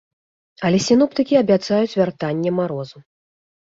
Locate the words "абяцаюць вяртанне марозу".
1.43-3.09